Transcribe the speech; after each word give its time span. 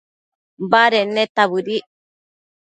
baded 0.71 1.07
neta 1.15 1.43
bëdic 1.51 1.85